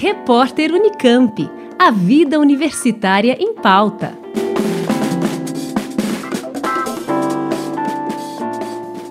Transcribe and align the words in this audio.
Repórter 0.00 0.72
Unicamp. 0.72 1.50
A 1.76 1.90
vida 1.90 2.38
universitária 2.38 3.36
em 3.36 3.52
pauta. 3.52 4.16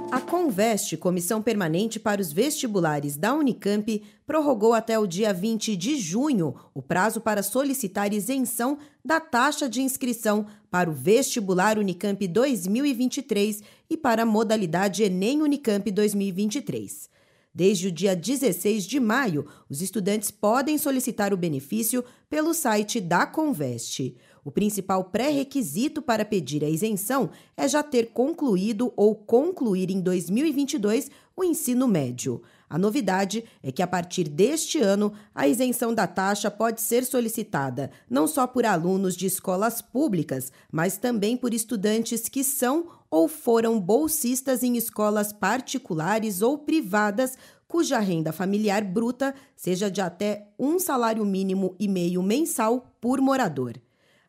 A 0.09 0.21
Conveste, 0.21 0.95
Comissão 0.95 1.41
Permanente 1.41 1.99
para 1.99 2.21
os 2.21 2.31
Vestibulares 2.31 3.17
da 3.17 3.33
Unicamp, 3.33 4.01
prorrogou 4.25 4.73
até 4.73 4.97
o 4.97 5.05
dia 5.05 5.33
20 5.33 5.75
de 5.75 5.97
junho 5.97 6.55
o 6.73 6.81
prazo 6.81 7.19
para 7.19 7.43
solicitar 7.43 8.13
isenção 8.13 8.77
da 9.03 9.19
taxa 9.19 9.67
de 9.67 9.81
inscrição 9.81 10.45
para 10.71 10.89
o 10.89 10.93
vestibular 10.93 11.77
Unicamp 11.77 12.25
2023 12.25 13.61
e 13.89 13.97
para 13.97 14.23
a 14.23 14.25
modalidade 14.25 15.03
Enem 15.03 15.41
Unicamp 15.41 15.91
2023. 15.91 17.16
Desde 17.57 17.87
o 17.87 17.91
dia 17.91 18.15
16 18.15 18.85
de 18.85 18.99
maio, 18.99 19.47
os 19.67 19.81
estudantes 19.81 20.29
podem 20.29 20.77
solicitar 20.77 21.33
o 21.33 21.37
benefício 21.37 22.05
pelo 22.29 22.53
site 22.53 23.01
da 23.01 23.25
Conveste. 23.25 24.15
O 24.45 24.51
principal 24.51 25.05
pré-requisito 25.05 25.99
para 25.99 26.23
pedir 26.23 26.63
a 26.63 26.69
isenção 26.69 27.31
é 27.57 27.67
já 27.67 27.81
ter 27.81 28.11
concluído 28.11 28.93
ou 28.95 29.15
concluir 29.15 29.89
em 29.89 29.99
2022 29.99 31.09
o 31.37 31.43
ensino 31.43 31.87
médio. 31.87 32.41
A 32.67 32.77
novidade 32.77 33.45
é 33.61 33.71
que, 33.71 33.83
a 33.83 33.87
partir 33.87 34.27
deste 34.27 34.79
ano, 34.79 35.13
a 35.33 35.47
isenção 35.47 35.93
da 35.93 36.07
taxa 36.07 36.49
pode 36.49 36.81
ser 36.81 37.05
solicitada 37.05 37.91
não 38.09 38.27
só 38.27 38.47
por 38.47 38.65
alunos 38.65 39.15
de 39.15 39.27
escolas 39.27 39.81
públicas, 39.81 40.51
mas 40.71 40.97
também 40.97 41.37
por 41.37 41.53
estudantes 41.53 42.27
que 42.27 42.43
são 42.43 42.87
ou 43.09 43.27
foram 43.27 43.79
bolsistas 43.79 44.63
em 44.63 44.75
escolas 44.75 45.31
particulares 45.31 46.41
ou 46.41 46.57
privadas 46.57 47.37
cuja 47.67 47.99
renda 47.99 48.31
familiar 48.31 48.83
bruta 48.83 49.35
seja 49.55 49.91
de 49.91 50.01
até 50.01 50.47
um 50.57 50.79
salário 50.79 51.25
mínimo 51.25 51.75
e 51.79 51.87
meio 51.87 52.23
mensal 52.23 52.93
por 52.99 53.21
morador. 53.21 53.75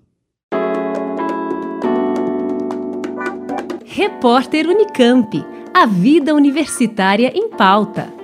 Repórter 3.85 4.67
Unicamp. 4.67 5.41
A 5.73 5.85
vida 5.85 6.35
universitária 6.35 7.31
em 7.33 7.49
pauta. 7.51 8.20